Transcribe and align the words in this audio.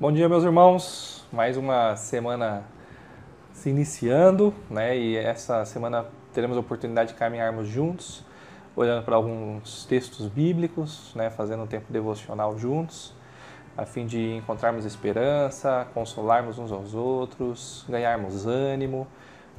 Bom 0.00 0.12
dia, 0.12 0.28
meus 0.28 0.44
irmãos. 0.44 1.26
Mais 1.32 1.56
uma 1.56 1.96
semana 1.96 2.62
se 3.52 3.68
iniciando, 3.68 4.54
né? 4.70 4.96
E 4.96 5.16
essa 5.16 5.64
semana 5.64 6.06
teremos 6.32 6.56
a 6.56 6.60
oportunidade 6.60 7.14
de 7.14 7.18
caminharmos 7.18 7.66
juntos, 7.66 8.24
olhando 8.76 9.04
para 9.04 9.16
alguns 9.16 9.84
textos 9.86 10.28
bíblicos, 10.28 11.12
né? 11.16 11.30
Fazendo 11.30 11.64
um 11.64 11.66
tempo 11.66 11.92
devocional 11.92 12.56
juntos, 12.56 13.12
a 13.76 13.84
fim 13.84 14.06
de 14.06 14.36
encontrarmos 14.36 14.84
esperança, 14.84 15.88
consolarmos 15.92 16.60
uns 16.60 16.70
aos 16.70 16.94
outros, 16.94 17.84
ganharmos 17.88 18.46
ânimo. 18.46 19.04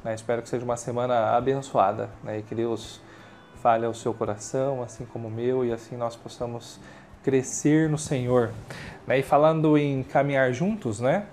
Né? 0.02 0.14
Espero 0.14 0.40
que 0.40 0.48
seja 0.48 0.64
uma 0.64 0.78
semana 0.78 1.36
abençoada, 1.36 2.08
né? 2.24 2.38
E 2.38 2.42
que 2.42 2.54
Deus 2.54 2.98
fale 3.56 3.84
ao 3.84 3.92
seu 3.92 4.14
coração, 4.14 4.82
assim 4.82 5.04
como 5.04 5.28
o 5.28 5.30
meu, 5.30 5.66
e 5.66 5.70
assim 5.70 5.98
nós 5.98 6.16
possamos 6.16 6.80
crescer 7.22 7.88
no 7.88 7.98
Senhor. 7.98 8.52
Né? 9.06 9.18
E 9.18 9.22
falando 9.22 9.76
em 9.76 10.02
caminhar 10.02 10.52
juntos, 10.52 11.00
né? 11.00 11.26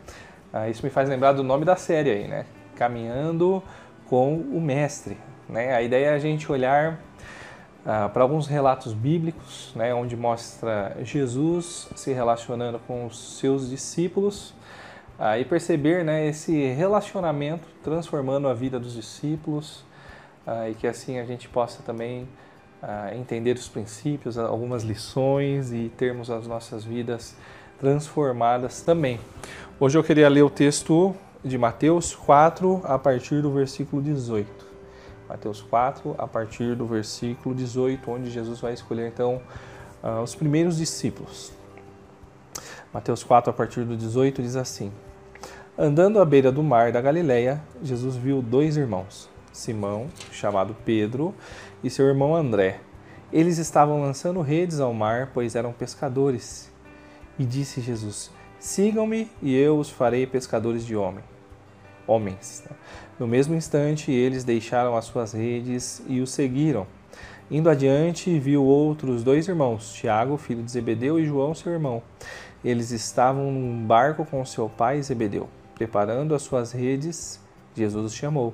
Ah, 0.51 0.69
isso 0.69 0.83
me 0.83 0.89
faz 0.89 1.09
lembrar 1.09 1.33
do 1.33 1.43
nome 1.43 1.65
da 1.65 1.75
série 1.75 2.09
aí, 2.09 2.27
né? 2.27 2.45
Caminhando 2.75 3.61
com 4.05 4.35
o 4.35 4.61
Mestre. 4.61 5.17
Né? 5.47 5.73
A 5.73 5.81
ideia 5.81 6.07
é 6.07 6.13
a 6.13 6.19
gente 6.19 6.51
olhar 6.51 6.99
ah, 7.85 8.09
para 8.09 8.23
alguns 8.23 8.47
relatos 8.47 8.93
bíblicos, 8.93 9.71
né? 9.75 9.93
onde 9.93 10.15
mostra 10.15 10.95
Jesus 11.01 11.87
se 11.95 12.11
relacionando 12.13 12.79
com 12.79 13.05
os 13.05 13.37
seus 13.37 13.69
discípulos 13.69 14.53
ah, 15.19 15.39
e 15.39 15.45
perceber 15.45 16.03
né, 16.03 16.27
esse 16.27 16.73
relacionamento 16.73 17.67
transformando 17.83 18.47
a 18.47 18.53
vida 18.53 18.79
dos 18.79 18.93
discípulos 18.93 19.83
ah, 20.45 20.69
e 20.69 20.75
que 20.75 20.85
assim 20.85 21.19
a 21.19 21.25
gente 21.25 21.49
possa 21.49 21.81
também 21.81 22.27
entender 23.15 23.55
os 23.55 23.67
princípios, 23.67 24.37
algumas 24.37 24.83
lições 24.83 25.71
e 25.71 25.91
termos 25.97 26.29
as 26.29 26.45
nossas 26.47 26.83
vidas 26.83 27.35
transformadas 27.79 28.81
também. 28.81 29.19
Hoje 29.79 29.97
eu 29.97 30.03
queria 30.03 30.29
ler 30.29 30.43
o 30.43 30.49
texto 30.49 31.15
de 31.43 31.57
Mateus 31.57 32.15
4 32.15 32.81
a 32.83 32.97
partir 32.97 33.41
do 33.41 33.51
versículo 33.51 34.01
18. 34.01 34.67
Mateus 35.29 35.61
4 35.61 36.15
a 36.17 36.27
partir 36.27 36.75
do 36.75 36.85
versículo 36.85 37.53
18, 37.53 38.09
onde 38.09 38.29
Jesus 38.29 38.59
vai 38.59 38.73
escolher 38.73 39.07
então 39.07 39.41
uh, 40.03 40.21
os 40.21 40.33
primeiros 40.33 40.77
discípulos. 40.77 41.51
Mateus 42.93 43.23
4 43.23 43.51
a 43.51 43.53
partir 43.53 43.83
do 43.83 43.95
18 43.95 44.41
diz 44.41 44.55
assim: 44.55 44.91
Andando 45.77 46.19
à 46.19 46.25
beira 46.25 46.51
do 46.51 46.63
mar 46.63 46.91
da 46.91 47.01
Galileia, 47.01 47.61
Jesus 47.83 48.15
viu 48.15 48.41
dois 48.41 48.77
irmãos, 48.77 49.29
Simão, 49.57 50.07
chamado 50.31 50.75
Pedro, 50.85 51.33
e 51.83 51.89
seu 51.89 52.05
irmão 52.05 52.35
André. 52.35 52.79
Eles 53.33 53.57
estavam 53.57 54.01
lançando 54.01 54.41
redes 54.41 54.79
ao 54.79 54.93
mar, 54.93 55.31
pois 55.33 55.55
eram 55.55 55.73
pescadores. 55.73 56.71
E 57.37 57.45
disse 57.45 57.81
Jesus: 57.81 58.31
Sigam-me 58.59 59.29
e 59.41 59.55
eu 59.55 59.77
os 59.77 59.89
farei 59.89 60.25
pescadores 60.25 60.85
de 60.85 60.95
homem. 60.95 61.23
homens. 62.05 62.63
No 63.19 63.27
mesmo 63.27 63.53
instante, 63.55 64.11
eles 64.11 64.43
deixaram 64.43 64.95
as 64.95 65.05
suas 65.05 65.33
redes 65.33 66.01
e 66.07 66.21
o 66.21 66.27
seguiram. 66.27 66.87
Indo 67.49 67.69
adiante, 67.69 68.37
viu 68.39 68.63
outros 68.63 69.23
dois 69.23 69.47
irmãos, 69.47 69.91
Tiago, 69.93 70.37
filho 70.37 70.63
de 70.63 70.71
Zebedeu, 70.71 71.19
e 71.19 71.25
João, 71.25 71.53
seu 71.55 71.71
irmão. 71.71 72.01
Eles 72.63 72.91
estavam 72.91 73.51
num 73.51 73.85
barco 73.85 74.25
com 74.25 74.43
seu 74.45 74.69
pai 74.69 75.01
Zebedeu, 75.01 75.49
preparando 75.75 76.35
as 76.35 76.41
suas 76.41 76.71
redes. 76.71 77.39
Jesus 77.75 78.05
os 78.05 78.13
chamou. 78.13 78.53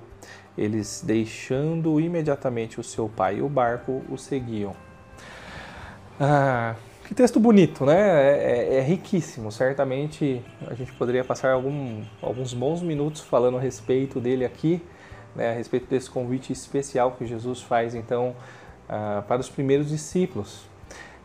Eles, 0.57 1.03
deixando 1.05 1.99
imediatamente 1.99 2.79
o 2.79 2.83
seu 2.83 3.09
pai 3.09 3.37
e 3.37 3.41
o 3.41 3.49
barco, 3.49 4.03
o 4.09 4.17
seguiam. 4.17 4.75
Ah, 6.19 6.75
que 7.05 7.15
texto 7.15 7.39
bonito, 7.39 7.85
né? 7.85 7.99
É, 7.99 8.75
é, 8.75 8.75
é, 8.75 8.81
riquíssimo. 8.81 9.51
Certamente 9.51 10.43
a 10.67 10.75
gente 10.75 10.93
poderia 10.93 11.23
passar 11.23 11.51
algum, 11.51 12.03
alguns 12.21 12.53
bons 12.53 12.83
minutos 12.83 13.21
falando 13.21 13.57
a 13.57 13.59
respeito 13.59 14.19
dele 14.19 14.45
aqui, 14.45 14.79
né? 15.35 15.49
a 15.49 15.53
respeito 15.53 15.87
desse 15.87 16.09
convite 16.09 16.53
especial 16.53 17.13
que 17.13 17.25
Jesus 17.25 17.61
faz, 17.61 17.95
então, 17.95 18.35
ah, 18.87 19.23
para 19.27 19.41
os 19.41 19.49
primeiros 19.49 19.89
discípulos. 19.89 20.65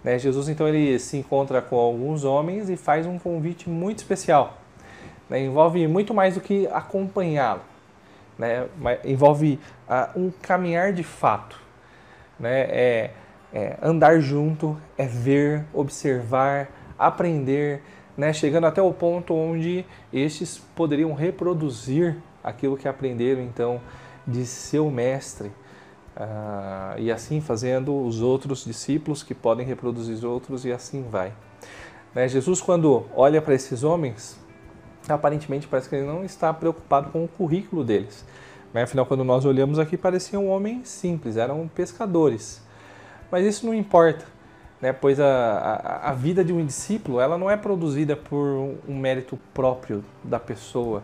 Né? 0.03 0.19
Jesus, 0.19 0.49
então, 0.49 0.67
ele 0.67 0.99
se 0.99 1.19
encontra 1.19 1.61
com 1.61 1.77
alguns 1.77 2.25
homens 2.25 2.71
e 2.71 2.77
faz 2.77 3.07
um 3.07 3.19
convite 3.19 3.69
muito 3.69 3.99
especial. 3.99 4.57
Né? 5.29 5.45
Envolve 5.45 5.87
muito 5.87 6.15
mais 6.15 6.35
do 6.35 6.41
que 6.41 6.67
acompanhá-lo 6.69 7.61
né? 8.39 8.69
envolve 9.05 9.59
uh, 9.89 10.19
um 10.19 10.31
caminhar 10.31 10.93
de 10.93 11.03
fato, 11.03 11.61
né? 12.39 12.61
É, 12.71 13.11
é, 13.53 13.79
andar 13.83 14.21
junto, 14.21 14.77
é 14.97 15.07
ver, 15.07 15.65
observar, 15.73 16.69
aprender, 16.99 17.83
né? 18.17 18.33
chegando 18.33 18.67
até 18.67 18.83
o 18.83 18.93
ponto 18.93 19.35
onde 19.35 19.85
estes 20.13 20.59
poderiam 20.77 21.15
reproduzir 21.15 22.17
aquilo 22.43 22.77
que 22.77 22.87
aprenderam 22.87 23.43
então 23.43 23.81
de 24.27 24.45
seu 24.47 24.91
mestre. 24.91 25.51
Uh, 26.17 26.99
e 26.99 27.13
assim 27.13 27.41
fazendo 27.41 27.97
os 28.05 28.21
outros 28.21 28.65
discípulos 28.65 29.23
que 29.23 29.35
podem 29.35 29.65
reproduzir 29.65 30.17
os 30.17 30.25
outros 30.25 30.65
e 30.65 30.73
assim 30.73 31.07
vai. 31.09 31.33
Né? 32.13 32.27
Jesus, 32.27 32.61
quando 32.61 33.07
olha 33.15 33.41
para 33.41 33.55
esses 33.55 33.85
homens, 33.85 34.39
aparentemente 35.15 35.67
parece 35.67 35.89
que 35.89 35.97
ele 35.97 36.07
não 36.07 36.25
está 36.25 36.53
preocupado 36.53 37.11
com 37.11 37.25
o 37.25 37.29
currículo 37.29 37.85
deles. 37.85 38.25
Né? 38.73 38.83
Afinal, 38.83 39.07
quando 39.07 39.25
nós 39.25 39.45
olhamos 39.45 39.79
aqui, 39.79 39.97
pareciam 39.97 40.49
homens 40.49 40.89
simples, 40.89 41.37
eram 41.37 41.69
pescadores. 41.69 42.63
Mas 43.31 43.47
isso 43.47 43.67
não 43.67 43.75
importa, 43.75 44.25
né? 44.81 44.93
pois 44.93 45.21
a, 45.21 45.27
a, 45.27 46.11
a 46.11 46.13
vida 46.13 46.45
de 46.45 46.53
um 46.53 46.65
discípulo 46.65 47.21
ela 47.21 47.37
não 47.37 47.51
é 47.51 47.57
produzida 47.57 48.17
por 48.17 48.77
um 48.89 48.99
mérito 48.99 49.39
próprio 49.53 50.05
da 50.25 50.39
pessoa, 50.39 51.03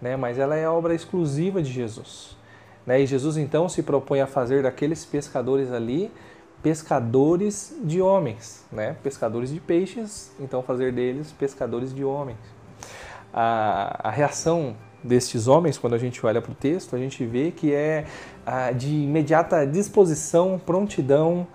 né? 0.00 0.16
mas 0.16 0.38
ela 0.38 0.56
é 0.56 0.68
obra 0.68 0.94
exclusiva 0.94 1.62
de 1.62 1.72
Jesus. 1.72 2.36
Né? 2.86 3.00
E 3.00 3.06
Jesus 3.06 3.36
então 3.36 3.68
se 3.68 3.82
propõe 3.82 4.20
a 4.20 4.26
fazer 4.26 4.62
daqueles 4.62 5.04
pescadores 5.04 5.72
ali 5.72 6.10
pescadores 6.62 7.76
de 7.84 8.00
homens, 8.00 8.64
né? 8.72 8.96
pescadores 9.02 9.50
de 9.50 9.60
peixes, 9.60 10.32
então 10.40 10.62
fazer 10.62 10.90
deles 10.90 11.30
pescadores 11.30 11.94
de 11.94 12.02
homens 12.02 12.55
a, 13.32 14.08
a 14.08 14.10
reação 14.10 14.76
destes 15.02 15.46
homens, 15.46 15.78
quando 15.78 15.94
a 15.94 15.98
gente 15.98 16.24
olha 16.24 16.42
para 16.42 16.52
o 16.52 16.54
texto, 16.54 16.96
a 16.96 16.98
gente 16.98 17.24
vê 17.24 17.50
que 17.50 17.72
é 17.72 18.04
de 18.76 18.88
imediata 18.88 19.66
disposição, 19.66 20.60
prontidão, 20.64 21.46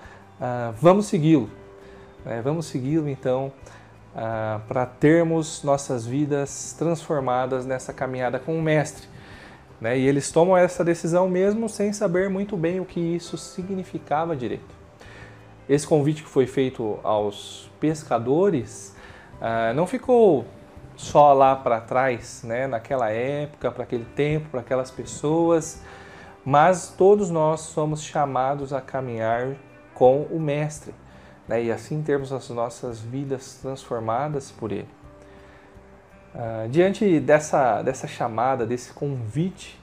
vamos 0.80 1.08
segui-lo. 1.08 1.50
Né? 2.26 2.42
Vamos 2.42 2.66
segui-lo 2.68 3.10
então 3.10 3.52
para 4.68 4.86
termos 4.86 5.64
nossas 5.64 6.06
vidas 6.06 6.76
transformadas 6.78 7.66
nessa 7.66 7.94
caminhada 7.94 8.40
com 8.40 8.58
o 8.58 8.62
Mestre. 8.62 9.08
Né? 9.80 9.98
E 9.98 10.08
eles 10.08 10.32
tomam 10.32 10.56
essa 10.56 10.84
decisão 10.84 11.28
mesmo 11.30 11.68
sem 11.68 11.92
saber 11.92 12.30
muito 12.30 12.56
bem 12.56 12.80
o 12.80 12.86
que 12.86 13.00
isso 13.00 13.38
significava 13.38 14.36
direito. 14.36 14.82
Esse 15.68 15.88
convite 15.88 16.24
que 16.24 16.30
foi 16.30 16.46
feito 16.46 17.00
aos 17.04 17.70
pescadores 17.80 18.96
não 19.76 19.88
ficou 19.88 20.46
só 21.02 21.34
lá 21.34 21.56
para 21.56 21.82
trás, 21.82 22.44
né, 22.44 22.68
naquela 22.68 23.10
época, 23.10 23.72
para 23.72 23.84
aquele 23.84 24.06
tempo, 24.06 24.50
para 24.50 24.60
aquelas 24.60 24.92
pessoas, 24.92 25.82
mas 26.46 26.94
todos 26.96 27.32
nós 27.32 27.62
somos 27.62 28.04
chamados 28.04 28.72
a 28.72 28.80
caminhar 28.80 29.56
com 29.96 30.22
o 30.24 30.40
Mestre 30.40 30.94
né, 31.48 31.64
e 31.64 31.72
assim 31.72 32.04
termos 32.04 32.32
as 32.32 32.48
nossas 32.52 33.02
vidas 33.02 33.58
transformadas 33.62 34.52
por 34.52 34.72
Ele. 34.72 34.88
Uh, 36.36 36.70
diante 36.70 37.20
dessa, 37.20 37.82
dessa 37.82 38.08
chamada, 38.08 38.64
desse 38.64 38.94
convite, 38.94 39.82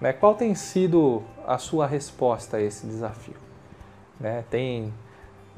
né, 0.00 0.14
qual 0.14 0.34
tem 0.34 0.54
sido 0.54 1.22
a 1.46 1.58
sua 1.58 1.86
resposta 1.86 2.56
a 2.56 2.62
esse 2.62 2.86
desafio? 2.86 3.36
Né, 4.18 4.44
tem 4.48 4.94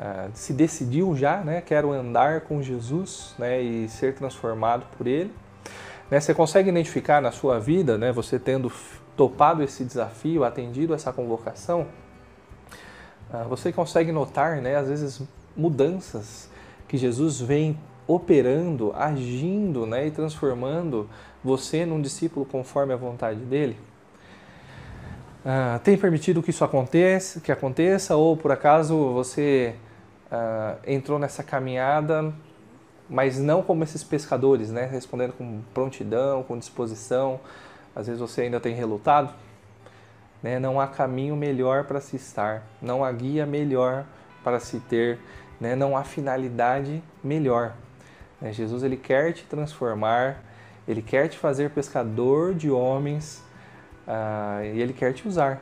uh, 0.00 0.31
se 0.32 0.55
decidiu 0.55 1.14
já, 1.14 1.38
né, 1.38 1.61
quero 1.61 1.93
andar 1.93 2.41
com 2.43 2.62
Jesus 2.62 3.35
né, 3.38 3.61
e 3.61 3.88
ser 3.88 4.14
transformado 4.14 4.87
por 4.97 5.06
Ele. 5.06 5.31
Né, 6.11 6.19
você 6.19 6.32
consegue 6.32 6.70
identificar 6.70 7.20
na 7.20 7.31
sua 7.31 7.61
vida, 7.61 7.99
né, 7.99 8.11
você 8.11 8.38
tendo 8.38 8.73
topado 9.17 9.62
esse 9.62 9.85
desafio, 9.85 10.43
atendido 10.43 10.94
essa 10.94 11.12
convocação, 11.12 11.87
uh, 13.32 13.47
você 13.49 13.70
consegue 13.70 14.11
notar, 14.11 14.56
né, 14.62 14.76
às 14.76 14.88
vezes, 14.88 15.23
mudanças 15.55 16.49
que 16.88 16.96
Jesus 16.96 17.41
vem 17.41 17.79
operando, 18.06 18.93
agindo 18.96 19.87
né, 19.87 20.06
e 20.06 20.11
transformando 20.11 21.08
você 21.44 21.85
num 21.85 22.00
discípulo 22.00 22.44
conforme 22.46 22.93
a 22.93 22.96
vontade 22.96 23.41
dele? 23.41 23.76
Uh, 25.44 25.79
tem 25.81 25.96
permitido 25.96 26.43
que 26.43 26.50
isso 26.50 26.64
aconteça, 26.64 27.41
que 27.41 27.50
aconteça, 27.53 28.17
ou 28.17 28.37
por 28.37 28.53
acaso 28.53 29.12
você 29.12 29.75
uh, 30.31 30.79
entrou 30.87 31.19
nessa 31.19 31.43
caminhada, 31.43 32.32
mas 33.09 33.38
não 33.38 33.62
como 33.62 33.82
esses 33.82 34.05
pescadores, 34.05 34.71
né? 34.71 34.87
Respondendo 34.87 35.32
com 35.32 35.62
prontidão, 35.75 36.43
com 36.43 36.59
disposição. 36.59 37.41
Às 37.94 38.06
vezes 38.06 38.21
você 38.21 38.43
ainda 38.43 38.61
tem 38.61 38.75
relutado. 38.75 39.35
Né? 40.43 40.59
Não 40.59 40.81
há 40.81 40.87
caminho 40.87 41.37
melhor 41.37 41.85
para 41.85 42.00
se 42.00 42.17
estar, 42.17 42.62
não 42.81 43.05
há 43.05 43.12
guia 43.12 43.44
melhor 43.44 44.05
para 44.43 44.59
se 44.59 44.81
ter, 44.81 45.19
né? 45.61 45.77
não 45.77 45.97
há 45.97 46.03
finalidade 46.05 47.03
melhor. 47.23 47.75
Né? 48.41 48.53
Jesus 48.53 48.82
ele 48.82 48.97
quer 48.97 49.32
te 49.32 49.44
transformar, 49.44 50.43
ele 50.88 51.03
quer 51.03 51.29
te 51.29 51.37
fazer 51.37 51.71
pescador 51.71 52.55
de 52.55 52.71
homens 52.71 53.43
uh, 54.06 54.65
e 54.65 54.81
ele 54.81 54.94
quer 54.94 55.12
te 55.12 55.29
usar, 55.29 55.61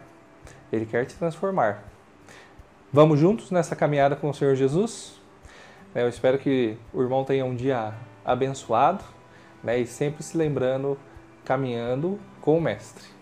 ele 0.72 0.86
quer 0.86 1.04
te 1.06 1.16
transformar. 1.16 1.82
Vamos 2.90 3.20
juntos 3.20 3.50
nessa 3.50 3.76
caminhada 3.76 4.16
com 4.16 4.30
o 4.30 4.34
Senhor 4.34 4.54
Jesus? 4.54 5.20
Né, 5.94 6.02
eu 6.02 6.08
espero 6.08 6.38
que 6.38 6.74
o 6.90 7.02
irmão 7.02 7.22
tenha 7.22 7.44
um 7.44 7.54
dia 7.54 7.92
abençoado 8.24 9.04
né, 9.62 9.78
e 9.78 9.86
sempre 9.86 10.22
se 10.22 10.38
lembrando, 10.38 10.96
caminhando 11.44 12.18
com 12.40 12.56
o 12.56 12.60
Mestre. 12.62 13.17